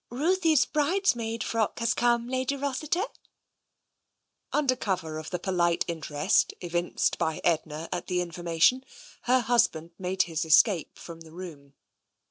[0.09, 2.27] Ruthie's bridesmaid frock has come.
[2.27, 3.05] Lady Rossi ter."
[4.51, 8.83] Under cover of the polite interest evinced by Edna at the information,'
[9.25, 11.75] her husband made his escape from the room.